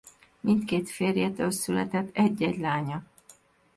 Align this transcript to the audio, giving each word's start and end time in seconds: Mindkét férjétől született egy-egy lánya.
Mindkét 0.39 0.89
férjétől 0.89 1.51
született 1.51 2.15
egy-egy 2.17 2.57
lánya. 2.57 3.03